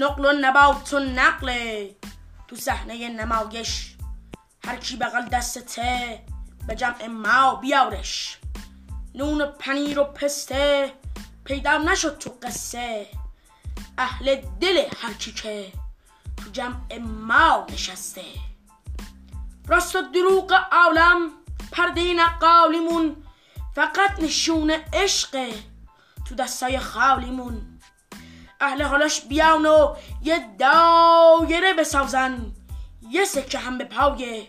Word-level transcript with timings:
نقل 0.00 0.26
و 0.26 0.32
نبات 0.40 0.94
و 0.94 0.98
نقله. 0.98 1.96
تو 2.48 2.56
صحنه 2.56 3.08
نمایش. 3.08 3.96
هر 4.64 4.76
کی 4.76 4.96
بغل 4.96 5.28
دستته 5.28 6.22
به 6.66 6.74
جمع 6.74 7.06
ما 7.06 7.54
بیارش. 7.54 8.38
نون 9.14 9.46
پنیر 9.46 9.98
و 9.98 10.04
پسته 10.04 10.92
پیدا 11.44 11.78
نشد 11.78 12.18
تو 12.18 12.30
قصه. 12.42 13.06
اهل 13.98 14.36
دل 14.60 14.84
هر 15.02 15.12
کی 15.12 15.32
که 15.32 15.72
تو 16.36 16.50
جمع 16.50 16.98
ما 16.98 17.66
نشسته. 17.72 18.24
راست 19.68 19.96
و 19.96 20.02
دروغ 20.02 20.52
عالم 20.72 21.30
پرده 21.72 22.14
نقالیمون 22.14 23.16
فقط 23.74 24.20
نشون 24.20 24.70
عشق 24.92 25.52
تو 26.28 26.34
دستای 26.34 26.78
خالیمون. 26.78 27.69
اهل 28.60 28.82
حالش 28.82 29.20
بیان 29.20 29.66
و 29.66 29.96
یه 30.22 30.46
دایره 30.58 31.74
بسازن. 31.74 32.52
یه 33.10 33.24
سکه 33.24 33.58
هم 33.58 33.78
به 33.78 33.84
پای 33.84 34.48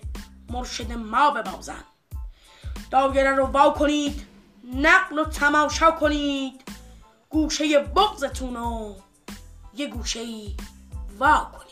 مرشد 0.50 0.92
ما 0.92 1.32
ببازن. 1.32 1.84
دایره 2.92 3.32
رو 3.32 3.46
وا 3.46 3.70
کنید 3.70 4.28
نقل 4.76 5.20
و 5.20 5.26
تماشا 5.26 5.92
کنید. 5.92 6.62
گوشه 7.30 7.80
بغزتون 7.80 8.56
رو 8.56 8.96
یه 9.74 9.88
گوشه 9.88 10.26
وا 11.20 11.52
کنید. 11.52 11.72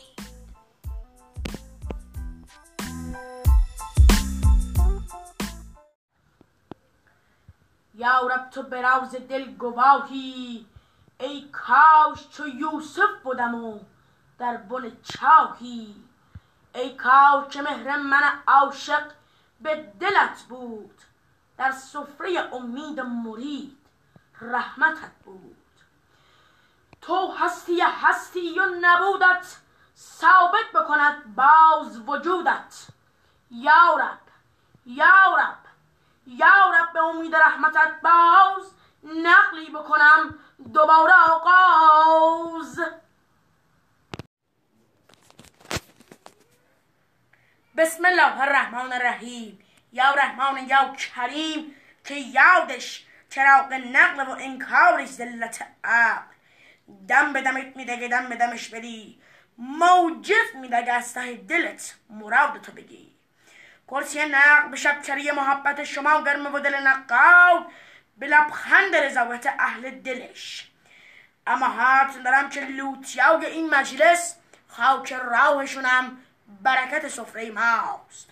یا 7.94 8.26
رب 8.26 8.50
تو 8.50 8.62
به 8.62 8.80
راز 8.80 9.14
دل 9.14 9.50
گواهی 9.54 10.66
ای 11.20 11.48
کاش 11.52 12.28
چو 12.30 12.48
یوسف 12.48 13.22
بودم 13.22 13.54
و 13.54 13.80
در 14.38 14.56
بن 14.56 14.92
چاهی. 15.02 16.04
ای 16.74 16.96
کاش 16.96 17.48
که 17.50 17.62
مهر 17.62 17.96
من 17.96 18.22
عاشق 18.46 19.10
به 19.60 19.92
دلت 20.00 20.42
بود 20.48 21.02
در 21.58 21.72
سفره 21.72 22.48
امید 22.52 23.00
مرید 23.00 23.86
رحمتت 24.40 25.12
بود. 25.24 25.56
تو 27.02 27.32
هستی 27.32 27.80
هستی 27.80 28.58
و 28.58 28.66
نبودت 28.80 29.56
ثابت 29.96 30.72
بکند 30.74 31.34
باز 31.34 32.08
وجودت. 32.08 32.86
یا 33.50 33.96
رب 33.96 34.18
یا 34.86 35.36
رب 35.38 35.58
یا 36.26 36.70
رب 36.70 36.92
به 36.92 37.00
امید 37.00 37.36
رحمتت 37.36 38.00
باز 38.02 38.70
نقلی 39.04 39.70
بکنم 39.70 40.38
دوباره 40.74 41.12
آغاز 41.12 42.80
بسم 47.76 48.04
الله 48.04 48.40
الرحمن 48.40 48.92
الرحیم. 48.92 49.58
یا 49.92 50.10
رحمان 50.14 50.68
یا 50.68 50.94
کریم 50.94 51.74
که 52.04 52.14
یادش 52.14 53.06
چراغ 53.30 53.72
نقل 53.72 54.26
و 54.26 54.30
انکارش 54.30 55.08
ذلت 55.08 55.66
عقل. 55.84 56.34
دم 57.08 57.32
به 57.32 57.42
دمت 57.42 57.76
میدگه 57.76 58.08
دم 58.08 58.28
به 58.28 58.36
دمش 58.36 58.68
بری. 58.68 59.20
موجب 59.58 60.54
میدگه 60.54 60.92
از 60.92 61.14
ته 61.14 61.34
دلت 61.34 61.94
مراد 62.10 62.60
تو 62.60 62.72
بگی. 62.72 63.16
کرسی 63.88 64.26
نقل 64.26 64.68
به 64.68 64.76
شبچری 64.76 65.30
محبت 65.30 65.84
شما 65.84 66.22
گرمه 66.24 66.50
و 66.50 66.58
دل 66.60 66.74
نقال. 66.74 67.66
به 68.20 68.26
لبخند 68.26 68.96
رضایت 68.96 69.46
اهل 69.46 69.90
دلش. 69.90 70.70
اما 71.46 71.66
حدس 71.66 72.16
دارم 72.16 72.48
که 72.48 72.60
لوتیای 72.60 73.46
این 73.46 73.74
مجلس 73.74 74.36
خاک 74.68 75.12
راهشونم 75.12 76.18
برکت 76.62 77.08
سفره 77.08 77.50
ماست 77.50 78.30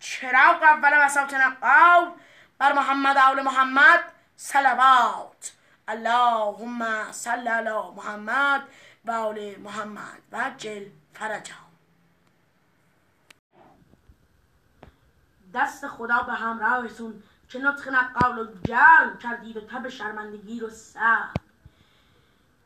چراغ 0.00 0.62
اول 0.62 1.04
وسط 1.04 1.34
نقال 1.34 2.12
بر 2.58 2.72
محمد 2.72 3.16
آل 3.18 3.42
محمد 3.42 4.00
صلوات. 4.36 5.52
اللهم 5.88 7.12
صل 7.12 7.48
علی 7.48 7.90
محمد 7.96 8.62
و 9.04 9.10
آل 9.10 9.56
محمد 9.58 10.22
و 10.32 10.36
عجل 10.36 10.84
فرجهم 11.14 11.66
دست 15.54 15.88
خدا 15.88 16.22
به 16.22 16.32
همراهتون 16.32 17.22
که 17.48 17.58
نطق 17.58 17.88
نقال 17.88 18.38
و 18.38 18.46
گرم 18.64 19.18
کردید 19.18 19.56
و 19.56 19.60
تب 19.60 19.88
شرمندگی 19.88 20.60
رو 20.60 20.70
سخت 20.70 21.40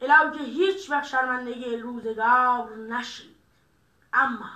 الهی 0.01 0.39
که 0.39 0.45
هیچ 0.45 0.91
وقت 0.91 1.07
شرمندگی 1.07 1.77
روزگار 1.77 2.77
نشید 2.77 3.37
اما 4.13 4.51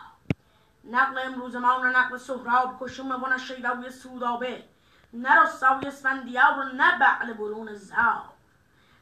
نقل 0.85 1.19
امروز 1.27 1.57
ما 1.57 1.85
نه 1.85 1.99
نقل 1.99 2.17
سهراب 2.17 2.77
کشم 2.81 3.23
و 3.23 3.27
نه 3.27 3.39
شیداوی 3.39 3.91
سودابه. 3.91 4.65
نه 5.13 5.43
رستاوی 5.43 5.87
اسفندیار 5.87 6.59
و 6.59 6.63
نه 6.63 6.99
بعل 6.99 7.33
برون 7.33 7.75
زاب 7.75 8.35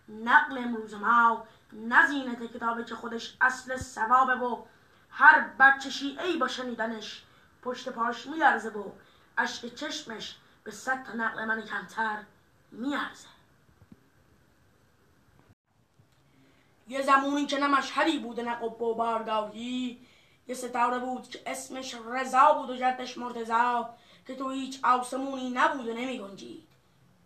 نقل 0.09 0.59
امروز 0.59 0.95
ما 0.95 1.47
نه 1.73 2.07
زینت 2.07 2.43
کتابه 2.43 2.85
که 2.85 2.95
خودش 2.95 3.37
اصل 3.41 3.77
ثوابه 3.77 4.35
و 4.35 4.63
هر 5.11 5.41
بچه 5.59 5.91
شیعی 5.91 6.37
با 6.37 6.49
شنیدنش 6.49 7.23
پشت 7.63 7.89
پاش 7.89 8.27
میلرزه 8.27 8.69
و 8.69 8.91
اشک 9.39 9.75
چشمش 9.75 10.37
به 10.65 10.71
صد 10.71 11.05
تا 11.05 11.13
نقل 11.13 11.45
من 11.45 11.63
کمتر 11.63 12.23
میارزه 12.73 13.29
یه 16.89 17.03
زمونی 17.03 17.47
که 17.47 17.59
نه 17.59 17.67
مشهدی 17.67 18.19
بوده 18.19 18.43
نه 18.43 18.55
قبه 18.55 18.85
و 18.85 18.95
بارگاهی 18.95 20.07
یه 20.47 20.55
ستاره 20.55 20.99
بود 20.99 21.29
که 21.29 21.43
اسمش 21.47 21.95
رضا 21.95 22.53
بود 22.53 22.71
و 22.71 22.77
جدش 22.77 23.19
مرتضا 23.19 23.91
که 24.27 24.35
تو 24.35 24.51
هیچ 24.51 24.81
آسمونی 24.85 25.51
نبود 25.51 25.89
و 25.89 25.95
نمی 25.95 26.19
گنجید 26.19 26.69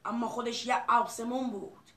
اما 0.04 0.28
خودش 0.28 0.66
یه 0.66 0.84
آسمون 0.88 1.50
بود 1.50 1.90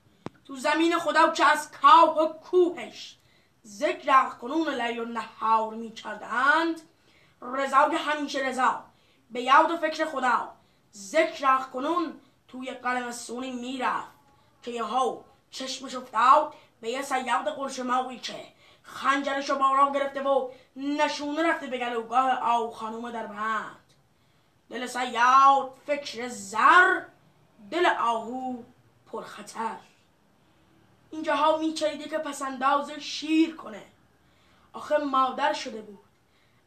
تو 0.46 0.56
زمین 0.56 0.98
خدا 0.98 1.30
که 1.32 1.46
از 1.46 1.72
کاه 1.72 2.24
و 2.24 2.28
کوهش 2.28 3.18
ذکر 3.66 4.30
کنون 4.30 4.70
لیل 4.70 5.00
و 5.00 5.06
نهار 5.06 5.74
می 5.74 5.92
کردند 5.92 6.82
رضا 7.42 7.78
همیشه 7.78 8.40
رضا 8.40 8.84
به 9.32 9.42
یاد 9.42 9.72
و 9.72 9.78
فکر 9.78 10.06
خدا 10.06 10.59
ذکر 10.94 11.58
کنون 11.58 12.20
توی 12.48 12.72
قلم 12.72 13.12
سونی 13.12 13.52
می‌رفت 13.52 14.12
که 14.64 14.72
یهو 14.72 15.22
چشمش 15.52 15.96
افتاد 15.96 16.54
به 16.82 16.90
یه 16.90 17.02
سیاد 17.02 17.46
قرشماوی 17.46 18.20
که 18.20 18.46
خنجرشو 18.84 19.60
باران 19.60 19.92
گرفته 19.92 20.22
و 20.22 20.50
نشونه 20.76 21.44
رفته 21.44 21.68
به 21.68 21.78
گلوگاه 21.78 22.32
آو 22.32 22.72
خانوم 22.72 23.12
در 23.12 23.28
بند 23.28 23.94
دل 24.70 24.88
سیاد 24.88 25.74
فکر 25.86 26.28
زر 26.28 27.02
دل 27.72 27.86
آهو 27.86 28.64
پرخطر 29.12 29.78
اینجاها 31.12 31.58
میچریده 31.58 32.10
که 32.10 32.18
پسنداز 32.18 32.92
شیر 32.92 33.56
کنه. 33.56 33.84
آخه 34.74 34.98
مادر 34.98 35.54
شده 35.54 35.82
بود 35.82 36.00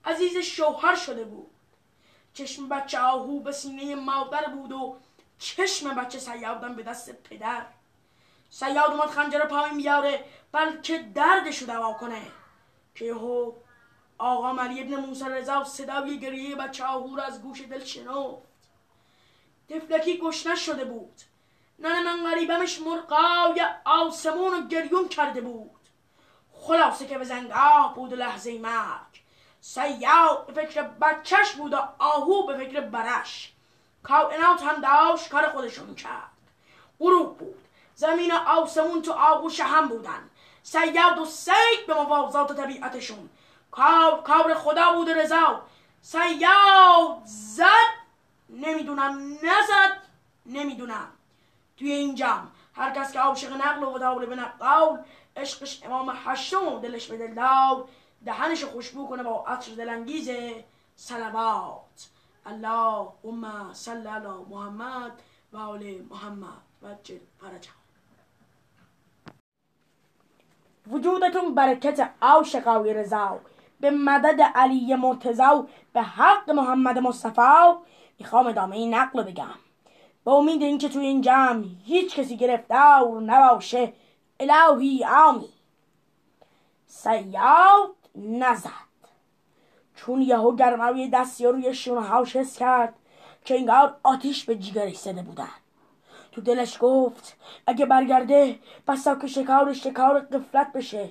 عزیز 0.04 0.36
شوهر 0.36 0.96
شده 0.96 1.24
بود. 1.24 1.50
چشم 2.34 2.69
بچه 2.69 2.98
آهو 2.98 3.41
به 3.41 3.53
سینه 3.53 3.94
مادر 3.94 4.44
بود 4.44 4.72
و 4.72 4.97
چشم 5.38 5.94
بچه 5.94 6.19
سیادم 6.19 6.75
به 6.75 6.82
دست 6.82 7.12
پدر. 7.12 7.66
سیاد 8.50 8.91
اومد 8.91 9.09
خنجر 9.09 9.41
پایین 9.41 9.76
بیاره 9.76 10.25
بلکه 10.53 10.98
دردشو 10.98 11.66
دوا 11.66 11.93
کنه. 11.93 12.22
که 12.94 13.04
یهو 13.04 13.53
آقا 14.19 14.53
ملی 14.53 14.81
ابن 14.81 14.97
موسی 14.97 15.25
رضا 15.25 15.65
صدای 15.65 16.20
گریه 16.20 16.56
بچه 16.56 16.84
آهو 16.84 17.16
رو 17.16 17.22
از 17.22 17.43
گوش 17.43 17.60
دل 17.60 17.84
شنفت 17.84 18.43
تفلکی 19.69 20.19
گشنه 20.19 20.54
شده 20.54 20.84
بود. 20.84 21.20
نن 21.78 22.02
من 22.02 22.31
غریبمش 22.31 22.81
مرقای 22.81 23.67
آسمون 23.85 24.55
و 24.55 24.67
گریون 24.69 25.08
کرده 25.08 25.40
بود. 25.40 25.70
خلاصه 26.52 27.06
که 27.06 27.19
به 27.19 27.25
زنگاه 27.25 27.94
بود 27.94 28.14
لحظه 28.14 28.58
مرگ. 28.58 29.21
سیاد 29.64 30.47
به 30.47 30.53
فکر 30.53 30.82
بچهش 30.82 31.53
بود 31.53 31.73
و 31.73 31.79
آهو 31.99 32.47
به 32.47 32.56
فکر 32.56 32.81
برش. 32.81 33.53
کائنات 34.03 34.62
هم 34.62 34.81
داشت 34.81 35.29
کار 35.29 35.49
خودشون 35.49 35.94
کرد. 35.94 36.31
غروب 37.00 37.38
بود. 37.38 37.69
زمین 37.94 38.35
و 38.35 38.37
آسمون 38.37 39.03
تو 39.03 39.12
آغوش 39.12 39.61
هم 39.61 39.88
بودن. 39.88 40.31
سیاد 40.62 41.19
و 41.19 41.25
سید 41.25 41.87
به 41.87 41.94
موازات 41.94 42.56
طبیعتشون. 42.56 43.31
کار 43.70 44.23
کار 44.23 44.55
خدا 44.55 44.93
بود 44.93 45.11
رضا. 45.11 45.62
سیاد 46.00 47.23
زد 47.25 47.93
نمی‌دونم 48.49 49.32
نزد 49.32 50.03
نمی‌دونم. 50.47 51.09
توی 51.76 51.93
این 51.93 52.14
جمع 52.14 52.47
هر 52.75 52.91
کس 52.91 53.12
که 53.12 53.20
عاشق 53.20 53.53
نقل 53.53 53.85
و 53.85 53.99
داول 53.99 54.26
به 54.26 54.37
نقل 54.37 54.97
عشقش 55.37 55.82
امام 55.85 56.19
هشتم 56.25 56.69
و 56.69 56.79
دلش 56.79 57.06
به 57.06 57.19
دل 57.19 57.35
دار 57.35 57.88
دهنش 58.24 58.64
خوشبو 58.64 59.06
کنه 59.06 59.22
با 59.22 59.44
عطر 59.46 59.74
دلانگیز 59.74 60.30
صلوات. 60.96 62.08
اللهم 62.46 63.72
صل 63.72 64.06
علی 64.06 64.44
محمد 64.50 65.12
و 65.52 65.56
آل 65.56 66.02
محمد 66.10 66.62
و 66.82 66.94
جل 67.02 67.19
وجودتون 70.90 71.54
برکت 71.54 72.10
عاشقای 72.22 72.94
رضا. 72.94 73.40
به 73.80 73.90
مدد 73.90 74.42
علی 74.54 74.94
مرتضا 74.94 75.66
به 75.92 76.02
حق 76.02 76.50
محمد 76.50 76.98
مصطفی. 76.98 77.72
می‌خوام 78.18 78.46
ادامه 78.46 78.76
این 78.76 78.94
نقل 78.94 79.22
بگم. 79.22 79.58
به 80.25 80.30
امید 80.30 80.62
اینکه 80.62 80.88
توی 80.88 81.06
این 81.06 81.20
جمع 81.20 81.64
هیچ 81.84 82.16
کسی 82.16 82.36
گرفتار 82.36 83.20
نباشه 83.20 83.92
الهی 84.40 85.04
آمی 85.04 85.52
سیاد 86.86 87.94
نزد. 88.14 88.93
چون 89.94 90.23
یهو 90.23 90.56
گرماوی 90.56 91.09
دستی 91.09 91.47
روی 91.47 91.75
شونه 91.75 92.00
هاش 92.00 92.37
حس 92.37 92.59
کرد 92.59 92.94
که 93.44 93.55
انگار 93.55 93.97
آتیش 94.03 94.44
به 94.44 94.56
جیگرش 94.56 94.99
زده 94.99 95.23
بودن. 95.23 95.49
تو 96.32 96.41
دلش 96.41 96.76
گفت 96.81 97.37
اگه 97.67 97.87
برگرده 97.87 98.59
بسا 98.88 99.14
که 99.14 99.26
شکار 99.26 99.73
شکار 99.73 100.20
قفلت 100.20 100.73
بشه. 100.73 101.09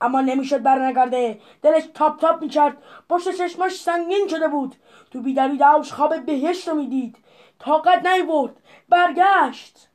اما 0.00 0.20
نمی‌شد 0.20 0.62
برنگرده. 0.62 1.40
دلش 1.62 1.82
تاپ 1.94 2.20
تاپ 2.20 2.42
می‌کرد. 2.42 2.76
پشت 3.08 3.30
چشماش 3.30 3.80
سنگین 3.80 4.28
شده 4.28 4.48
بود. 4.48 4.76
تو 5.10 5.20
بیداری 5.20 5.56
داشت 5.56 5.92
خواب 5.92 6.26
بهشت 6.26 6.68
رو 6.68 6.74
می‌دید. 6.74 7.16
طاقت 7.58 8.06
نیورد. 8.06 8.52
برگشت. 8.88 9.88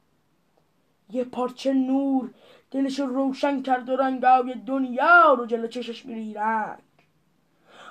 یه 1.11 1.23
پارچه 1.23 1.73
نور 1.73 2.29
دلش 2.71 2.99
رو 2.99 3.05
روشن 3.05 3.61
کرد 3.61 3.89
و 3.89 3.95
رنگای 3.95 4.53
دنیا 4.65 5.33
رو 5.33 5.45
جلو 5.45 5.67
چشش 5.67 6.05
میریرنگ 6.05 6.79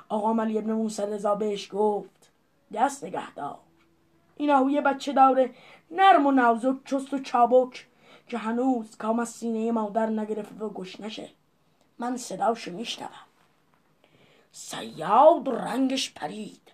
آقا 0.08 0.32
ملی 0.32 0.58
ابن 0.58 0.72
موسی 0.72 1.02
رضا 1.02 1.34
بهش 1.34 1.69
گفت 1.72 2.30
دست 2.75 3.04
نگه 3.04 3.34
دار. 3.34 3.58
این 4.36 4.50
آهوی 4.50 4.80
بچه 4.80 5.12
داره 5.12 5.50
نرم 5.90 6.26
و 6.26 6.30
نازک 6.30 6.75
چست 6.84 7.14
و 7.14 7.19
چابک 7.19 7.86
که 8.28 8.38
هنوز 8.38 8.96
کام 8.96 9.19
از 9.19 9.28
سینه 9.28 9.72
مادر 9.72 10.06
نگرفته 10.06 10.64
و 10.64 10.69
گوش 10.69 11.00
نشه. 11.00 11.30
من 11.98 12.16
صداشو 12.16 12.72
میشنوم. 12.72 13.10
سیاد 14.52 15.48
رنگش 15.48 16.12
پرید. 16.12 16.72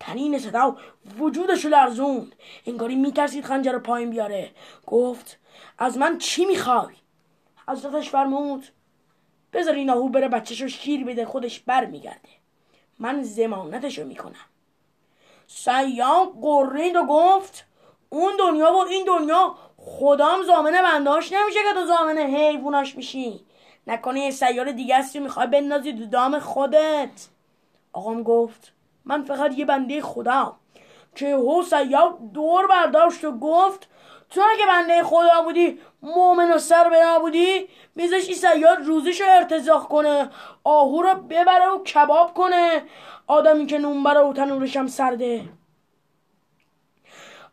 تنین 0.00 0.38
صدا 0.38 0.76
وجودشو 1.18 1.68
لرزوند. 1.68 2.34
انگاری 2.66 2.96
میترسید 2.96 3.44
خنجر 3.44 3.72
رو 3.72 3.78
پایین 3.78 4.10
بیاره. 4.10 4.50
گفت 4.86 5.38
از 5.78 5.98
من 5.98 6.18
چی 6.18 6.44
می‌خوای؟ 6.44 6.94
حضرتش 7.68 8.10
فرمود. 8.10 8.66
بذار 9.52 9.74
این 9.74 9.90
آهو 9.90 10.08
بره 10.08 10.28
بچهشو 10.28 10.68
شیر 10.68 11.04
بده 11.04 11.26
خودش 11.26 11.60
بر 11.60 11.84
میگرده 11.84 12.28
من 12.98 13.22
زمانتشو 13.22 14.04
می‌کنم. 14.04 14.46
سیام 15.46 16.26
قرید 16.42 16.96
و 16.96 17.02
گفت 17.02 17.66
اون 18.08 18.32
دنیا 18.38 18.72
و 18.72 18.76
این 18.76 19.04
دنیا 19.04 19.54
خدام 19.78 20.42
زامنه 20.42 20.82
بنداش 20.82 21.32
نمیشه 21.32 21.58
که 21.58 21.74
تو 21.74 21.86
زامنه 21.86 22.20
حیواناش 22.20 22.96
میشی. 22.96 23.40
نکنه 23.86 24.20
یه 24.20 24.30
سیار 24.30 24.72
دیگه 24.72 24.96
هستی 24.96 25.18
می‌خوای 25.18 25.46
بندازی 25.46 25.92
دو 25.92 26.06
دام 26.06 26.38
خودت. 26.38 27.28
آقام 27.92 28.22
گفت 28.22 28.72
من 29.04 29.24
فقط 29.24 29.58
یه 29.58 29.64
بنده 29.64 30.02
خدا 30.02 30.56
که 31.14 31.34
هو 31.34 31.62
سیار 31.62 32.18
دور 32.34 32.66
برداشت 32.66 33.24
و 33.24 33.38
گفت 33.38 33.88
تو 34.30 34.40
اگه 34.54 34.66
بنده 34.66 35.02
خدا 35.02 35.42
بودی 35.44 35.80
مؤمن 36.02 36.52
و 36.52 36.58
سر 36.58 36.88
بنا 36.88 37.18
بودی 37.18 37.68
میزش 37.94 38.28
این 38.28 38.36
سیاد 38.36 38.78
روزش 38.84 39.20
رو 39.20 39.26
ارتزاق 39.30 39.88
کنه 39.88 40.30
آهو 40.64 41.02
رو 41.02 41.14
ببره 41.14 41.68
و 41.68 41.82
کباب 41.82 42.34
کنه. 42.34 42.82
آدمی 43.26 43.66
که 43.66 43.78
نون 43.78 44.02
بره 44.02 44.20
و 44.20 44.32
تنورش 44.32 44.76
هم 44.76 44.86
سرده. 44.86 45.44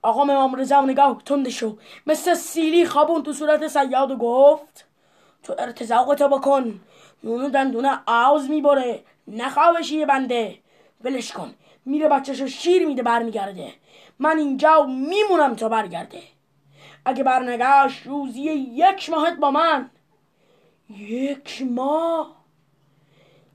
آقا 0.02 0.22
امام 0.22 0.56
رضا 0.56 0.82
نگاه 0.82 1.22
تنده 1.26 1.50
شو. 1.50 1.78
مثل 2.08 2.34
سیلی 2.34 2.86
خوابون 2.86 3.24
تو 3.24 3.34
صورت 3.34 3.68
سیاد 3.68 4.12
و 4.12 4.16
گفت 4.16 4.86
تو 5.44 5.56
ارتزاقتو 5.60 6.28
بکن. 6.28 6.80
نونو 7.24 7.50
دندونه 7.50 8.00
آوز 8.06 8.50
می‌بره. 8.50 9.04
نخوابش 9.28 9.92
یه 9.92 10.06
بنده. 10.06 10.60
ولش 11.04 11.32
کن. 11.32 11.54
میره 11.86 12.10
بچهشو 12.10 12.48
شیر 12.48 12.88
میده 12.88 13.04
برمیگرده. 13.04 13.74
من 14.20 14.38
اینجا 14.38 14.86
میمونم 14.86 15.56
تا 15.56 15.70
برگرده. 15.70 16.33
اگه 17.06 17.24
برنگشت 17.24 18.08
روزی 18.08 18.42
یک 18.42 19.10
ماهت 19.10 19.38
با 19.38 19.52
من. 19.52 19.90
یک 20.90 21.64
ماه. 21.70 22.44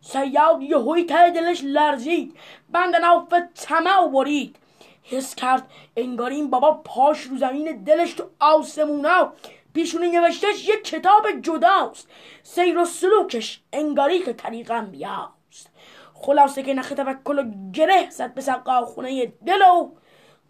سیاد 0.00 0.62
یه 0.62 0.78
هوی 0.78 1.04
ته 1.04 1.30
دلش 1.30 1.60
لرزید. 1.64 2.36
بند 2.70 2.96
ناف 2.96 3.34
طمع 3.54 4.08
برید. 4.08 4.56
حس 5.02 5.34
کرد 5.34 5.70
انگار 5.96 6.30
این 6.30 6.50
بابا 6.50 6.72
پاش 6.72 7.20
رو 7.20 7.38
زمین 7.38 7.82
دلش 7.84 8.12
تو 8.12 8.24
آسمونا 8.40 9.32
پیشونی 9.74 10.08
نوشتش 10.08 10.68
یک 10.68 10.84
کتاب 10.84 11.26
جداست. 11.42 12.08
سیر 12.42 12.78
و 12.78 12.84
سلوکش 12.84 13.60
انگاری 13.72 14.18
که 14.18 14.32
طریقم 14.32 14.86
بیاست. 14.86 15.70
خلاصه 16.14 16.62
که 16.62 16.74
نخ 16.74 16.88
توکل 16.88 17.38
و 17.38 17.70
گره 17.72 18.10
زد 18.10 18.34
به 18.34 18.40
سقا 18.40 18.84
خونه 18.84 19.26
دل 19.26 19.62
و 19.62 19.90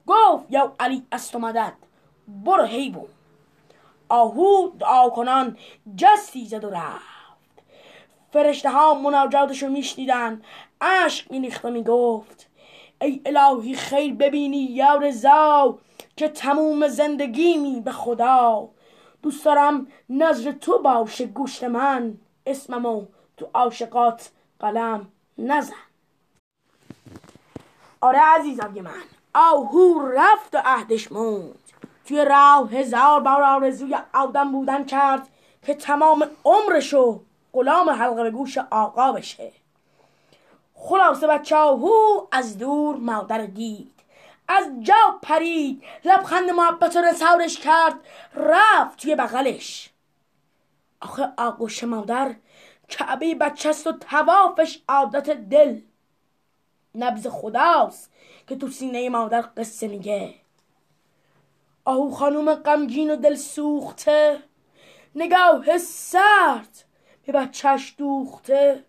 گفت 0.07 0.47
یا 0.51 0.75
علی 0.81 1.07
است 1.13 1.37
مدد 1.37 1.73
برو 2.29 2.65
حیبون 2.65 3.09
آهو 4.09 4.71
دعا 4.79 5.11
کنان 5.11 5.57
جستی 5.97 6.47
زد 6.47 6.65
و 6.65 6.71
رفت. 6.71 7.63
فرشته 8.33 8.71
ها 8.71 8.95
مناجاتش 8.95 9.63
رو 9.63 9.69
میشنیدن 9.69 10.43
عشق 10.81 11.33
میریخت 11.33 11.65
و 11.65 11.71
می‌گفت 11.71 12.49
ای 13.01 13.21
الهی 13.27 13.75
خیر 13.75 14.15
ببینی 14.15 14.63
یا 14.63 14.97
رضا 14.97 15.79
که 16.17 16.29
تموم 16.29 16.89
زندگیمی 16.89 17.81
به 17.81 17.93
خدا. 17.93 18.69
دوست 19.23 19.45
دارم 19.45 19.87
نظر 20.11 20.53
تو 20.53 20.79
باشه 20.79 21.27
گوشت 21.27 21.65
من 21.65 22.19
اسممو 22.47 23.07
تو 23.37 23.49
عاشقات 23.55 24.31
قلم 24.61 25.09
نزن. 25.39 25.75
آره 28.01 28.19
عزیزم 28.19 28.75
من 28.81 29.03
آهو 29.35 30.09
رفت 30.09 30.55
و 30.55 30.63
عهدش 30.65 31.13
موند. 31.13 31.68
توی 32.09 32.25
راه 32.25 32.71
هزار 32.73 33.21
بار 33.21 33.43
آرزوی 33.43 33.97
آدم 34.15 34.53
بودن 34.53 34.85
کرد 34.85 35.29
که 35.67 35.75
تمام 35.75 36.31
عمرشو 36.45 37.21
غلام 37.53 37.91
حلقه 37.91 38.31
گوش 38.31 38.59
آقا 38.59 39.13
بشه. 39.13 39.53
خلاصه 40.75 41.27
بچه 41.27 41.57
هو 41.57 42.27
از 42.33 42.59
دور 42.59 42.97
مادر 42.97 43.47
دید. 43.47 43.93
از 44.49 44.65
جا 44.83 45.19
پرید 45.23 45.83
لبخند 46.05 46.51
محبت 46.51 46.97
رو 46.97 47.05
رسارش 47.05 47.59
کرد 47.59 47.95
رفت 48.35 48.99
توی 48.99 49.15
بغلش. 49.15 49.91
آخه 51.01 51.33
آغوش 51.39 51.85
مادر 51.85 52.35
کعبه 52.89 53.35
بچه 53.35 53.69
است 53.69 53.87
و 53.87 53.93
توافش 53.93 54.81
عادت 54.89 55.31
دل. 55.31 55.81
نبز 56.95 57.27
خداست 57.27 58.13
که 58.47 58.57
تو 58.57 58.69
سینه 58.69 59.09
مادر 59.09 59.45
قصه 59.57 59.89
میگه. 59.89 60.35
آهو 61.89 62.11
خانوم 62.11 62.55
غمگین 62.55 63.11
و 63.11 63.17
دل 63.17 63.35
سوخته. 63.35 64.43
نگاه 65.15 65.79
سرد 65.79 66.85
به 67.27 67.33
بچهش 67.33 67.95
دوخته. 67.99 68.85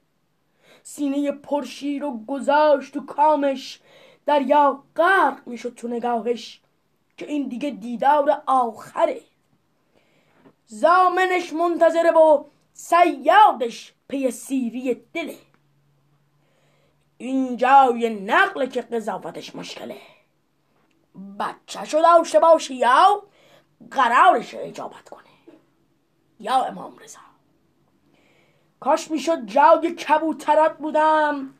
سینه 0.83 1.31
پرشیر 1.31 2.03
و 2.03 2.25
گذاشت 2.27 2.93
تو 2.93 3.05
کامش 3.05 3.79
دریا 4.25 4.83
غرق 4.95 5.47
می‌شد 5.47 5.75
تو 5.75 5.87
نگاهش 5.87 6.61
که 7.17 7.27
این 7.27 7.47
دیگه 7.47 7.69
دیدار 7.69 8.43
آخره. 8.45 9.21
زامنش 10.65 11.53
منتظره 11.53 12.11
و 12.11 12.43
سیادش 12.73 13.93
پی 14.07 14.31
سیری 14.31 14.93
دله. 15.13 15.37
اینجای 17.17 18.09
نقله 18.09 18.67
که 18.67 18.81
قضاوتش 18.81 19.55
مشکله. 19.55 19.97
بچه 21.39 21.85
شو 21.85 22.01
داشته 22.01 22.39
باشه 22.39 22.73
یا 22.73 23.23
قرارش 23.91 24.55
اجابت 24.55 25.09
کنه. 25.09 25.23
یا 26.39 26.63
امام 26.63 26.97
رضا. 26.97 27.19
کاش 28.79 29.11
می‌شد 29.11 29.45
جای 29.45 29.91
کبوترات 29.95 30.77
بودم. 30.77 31.53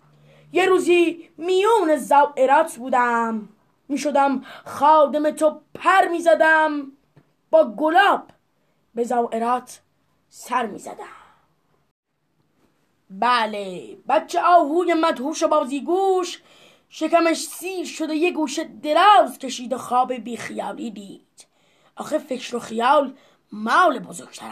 یه 0.51 0.65
روزی 0.65 1.29
میون 1.37 1.95
زائرات 1.95 2.75
بودم. 2.75 3.49
می‌شدم 3.87 4.41
خادم 4.65 5.31
تو 5.31 5.61
پر 5.73 6.07
می‌زدم. 6.07 6.91
با 7.49 7.63
گلاب 7.63 8.23
به 8.95 9.03
زائرات 9.03 9.81
سر 10.29 10.65
می‌زدم. 10.65 11.05
بله 13.09 13.97
بچه 14.09 14.41
آهوی 14.41 14.93
مدهوش 14.93 15.43
و 15.43 15.47
بازیگوش 15.47 16.41
شکمش 16.89 17.37
سیر 17.37 17.85
شده 17.85 18.15
یه 18.15 18.31
گوشه 18.31 18.63
دراز 18.63 19.39
کشید 19.39 19.73
و 19.73 19.77
خواب 19.77 20.13
بیخیالی 20.13 20.91
دید. 20.91 21.47
آخه 21.95 22.17
فکر 22.17 22.55
و 22.55 22.59
خیال 22.59 23.13
مال 23.51 23.99
بزرگتر 23.99 24.51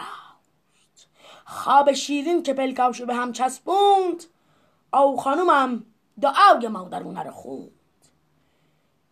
خواب 1.46 1.94
شیرین 1.94 2.44
که 2.44 2.53
پلکاشو 2.53 3.06
به 3.06 3.15
هم 3.15 3.32
چسبوند 3.32 4.24
او 4.94 5.17
خانومم 5.17 5.84
دعای 6.22 6.67
مادرونه 6.67 7.24
رو 7.24 7.32
خوند. 7.32 7.72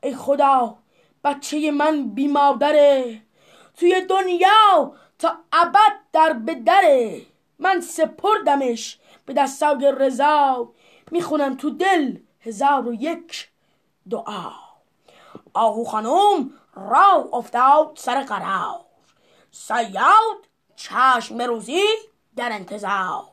ای 0.03 0.15
خدا 0.15 0.77
بچه 1.23 1.71
من 1.71 2.09
بی 2.09 2.27
مادره 2.27 3.21
توی 3.77 4.01
دنیا 4.09 4.95
تا 5.19 5.37
ابد 5.53 5.93
در 6.13 6.33
بدره 6.33 7.21
من 7.59 7.81
سپردمش 7.81 8.99
به 9.25 9.33
دستای 9.33 9.93
رضا 9.97 10.71
می‌خونم 11.11 11.55
تو 11.55 11.69
دل 11.69 12.17
هزار 12.45 12.87
و 12.87 12.93
یک 12.93 13.49
دعا. 14.09 14.51
آهو 15.53 15.83
خانم 15.83 16.49
را 16.75 17.29
افتاد 17.33 17.91
سر 17.95 18.23
قرار. 18.23 18.85
سیاد 19.51 20.37
چشم 20.75 21.41
روزی 21.41 21.83
در 22.35 22.49
انتظار. 22.51 23.23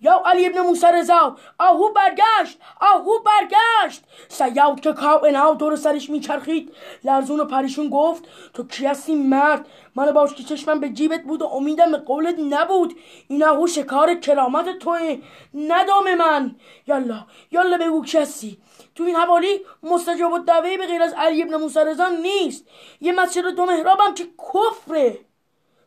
یا 0.00 0.22
علی 0.26 0.46
ابن 0.46 0.60
موسی 0.60 0.86
رضا 0.86 1.36
آهو 1.58 1.92
برگشت 1.92 2.58
آهو 2.80 3.12
برگشت. 3.18 4.04
سیاد 4.28 4.80
که 4.80 4.92
کائنات 4.92 5.58
دور 5.58 5.76
سرش 5.76 6.10
میچرخید. 6.10 6.72
لرزون 7.04 7.40
و 7.40 7.44
پریشون 7.44 7.90
گفت 7.90 8.24
تو 8.54 8.66
کی 8.66 8.86
هستی 8.86 9.14
مرد؟ 9.14 9.66
من 9.94 10.12
باش 10.12 10.34
که 10.34 10.42
چشمم 10.42 10.80
به 10.80 10.88
جیبت 10.88 11.22
بود 11.22 11.42
و 11.42 11.46
امیدم 11.46 11.92
به 11.92 11.98
قولت 11.98 12.36
نبود. 12.38 12.94
این 13.28 13.44
آهو 13.44 13.66
شکار 13.66 14.14
کرامت 14.14 14.78
توه 14.78 15.18
ندام 15.54 16.14
من. 16.14 16.56
یالا 16.86 17.26
یالا 17.50 17.78
بگو 17.78 18.04
کی 18.04 18.18
هستی؟ 18.18 18.58
تو 18.94 19.04
این 19.04 19.16
حوالی 19.16 19.60
مستجاب 19.82 20.32
و 20.32 20.38
دعوه 20.38 20.76
به 20.76 20.86
غیر 20.86 21.02
از 21.02 21.14
علی 21.18 21.42
ابن 21.42 21.56
موسی 21.56 21.80
رضا 21.80 22.08
نیست. 22.08 22.64
یه 23.00 23.12
مسجد 23.12 23.46
دو 23.46 23.66
محرابم 23.66 24.14
که 24.14 24.24
کفره. 24.54 25.25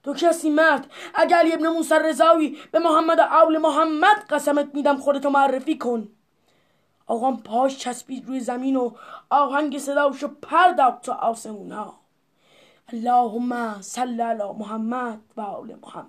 تو 0.03 0.13
کسی 0.13 0.49
مرد؟ 0.49 0.91
اگر 1.13 1.43
ابن 1.53 1.67
موسی 1.67 1.95
رضاوی 1.95 2.57
به 2.71 2.79
محمد 2.79 3.19
اول 3.19 3.57
محمد 3.57 4.25
قسمت 4.29 4.75
میدم 4.75 4.97
خودتو 4.97 5.29
معرفی 5.29 5.77
کن. 5.77 6.07
آقام 7.07 7.37
پاش 7.37 7.77
چسبید 7.77 8.27
روی 8.27 8.39
زمین 8.39 8.75
و 8.75 8.91
آهنگ 9.29 9.77
صداشو 9.77 10.27
پرداخت 10.41 11.01
تو 11.01 11.11
آسمونا. 11.11 11.93
اللهم 12.93 13.81
صل 13.81 14.21
علی 14.21 14.51
محمد 14.59 15.19
و 15.37 15.41
آل 15.41 15.75
محمد. 15.81 16.05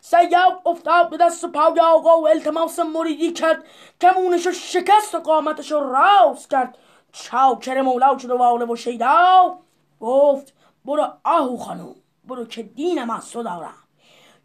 سیاب 0.00 0.68
افتاد 0.68 1.10
به 1.10 1.16
دست 1.16 1.44
و 1.44 1.48
پای 1.48 1.80
آقا 1.80 2.20
و 2.20 2.28
التماس 2.28 2.78
مریدی 2.78 3.32
کرد. 3.32 3.64
کمونشو 4.00 4.52
شکست 4.52 5.14
و 5.14 5.18
قامتشو 5.18 5.80
راست 5.80 6.50
کرد. 6.50 6.78
چاکر 7.12 7.80
مولا 7.80 8.18
شد 8.18 8.30
و 8.30 8.36
واله 8.36 8.64
و 8.64 8.76
شیدا 8.76 9.58
گفت 10.00 10.54
برو 10.84 11.06
آهو 11.24 11.56
خانوم 11.56 11.94
برو 12.28 12.46
که 12.46 12.62
دینم 12.62 13.10
از 13.10 13.30
تو 13.30 13.42
دارم. 13.42 13.74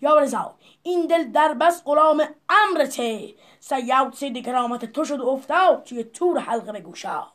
یا 0.02 0.20
رضا 0.20 0.56
این 0.84 1.08
دل 1.08 1.32
در 1.32 1.54
بس 1.54 1.84
غلام 1.84 2.24
امرته. 2.50 3.34
سیاد 3.60 4.14
سید 4.14 4.46
کرامت 4.46 4.86
تو 4.86 5.06
شد 5.06 5.20
و 5.20 5.30
افتاد 5.30 5.84
توی 5.84 6.04
تور 6.04 6.40
حلقه 6.40 6.72
به 6.72 6.80
گوشات 6.80 7.28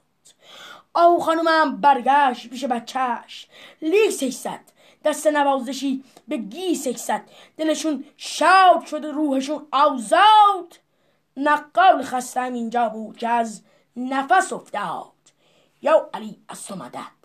آهو 0.95 1.19
خانومم 1.19 1.81
برگشت 1.81 2.51
پیش 2.51 2.65
بچهش. 2.65 3.49
لی 3.83 4.11
سیصد 4.11 4.61
دست 5.05 5.27
نوازشی 5.27 6.05
به 6.29 6.37
گی 6.37 6.97
دلشون 7.57 8.05
شاد 8.17 8.87
شده 8.87 9.13
روحشون 9.13 9.67
آزاد. 9.73 10.79
نقال 11.37 12.03
خستم 12.03 12.53
اینجا 12.53 12.89
بود 12.89 13.17
که 13.17 13.29
از 13.29 13.63
نفس 13.97 14.53
افتاد. 14.53 15.13
یا 15.83 16.11
علی 16.15 16.43
از 16.49 16.67
تو 16.67 16.77
مدد. 16.77 17.18